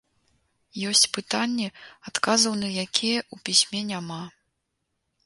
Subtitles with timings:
[0.91, 1.67] Ёсць пытанні,
[2.11, 4.21] адказаў на якія ў пісьме няма.